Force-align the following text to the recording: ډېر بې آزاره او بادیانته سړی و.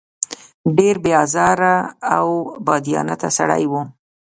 ډېر 0.77 0.95
بې 1.03 1.11
آزاره 1.23 1.75
او 2.15 2.27
بادیانته 2.65 3.29
سړی 3.37 3.63
و. 3.71 3.73